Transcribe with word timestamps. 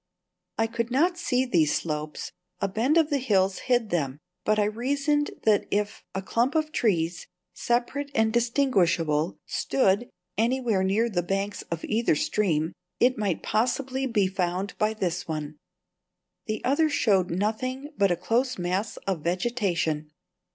I 0.57 0.65
could 0.65 0.89
not 0.89 1.19
see 1.19 1.45
these 1.45 1.75
slopes 1.75 2.31
a 2.59 2.67
bend 2.67 2.97
of 2.97 3.11
the 3.11 3.19
hills 3.19 3.59
hid 3.69 3.91
them; 3.91 4.17
but 4.43 4.57
I 4.57 4.63
reasoned 4.63 5.29
that 5.43 5.67
if 5.69 6.03
a 6.15 6.23
clump 6.23 6.55
of 6.55 6.71
trees, 6.71 7.27
separate 7.53 8.09
and 8.15 8.33
distinguishable, 8.33 9.37
stood 9.45 10.09
anywhere 10.39 10.83
near 10.83 11.07
the 11.07 11.21
banks 11.21 11.61
of 11.69 11.85
either 11.85 12.15
stream, 12.15 12.73
it 12.99 13.19
might 13.19 13.43
possibly 13.43 14.07
be 14.07 14.25
found 14.25 14.75
by 14.79 14.95
this 14.95 15.27
one. 15.27 15.57
The 16.47 16.63
other 16.65 16.89
showed 16.89 17.29
nothing 17.29 17.91
but 17.95 18.09
a 18.09 18.15
close 18.17 18.57
mass 18.57 18.97
of 19.05 19.21
vegetation. 19.21 20.09